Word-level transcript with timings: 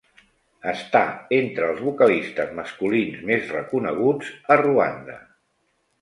Està 0.71 1.01
entre 1.39 1.67
els 1.73 1.83
vocalistes 1.89 2.55
masculins 2.61 3.21
més 3.33 3.47
reconeguts 3.59 4.33
a 4.57 4.59
Ruanda. 4.63 5.19